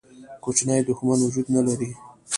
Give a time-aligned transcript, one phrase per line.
[0.43, 1.91] کوچنی دښمن وجود نه لري.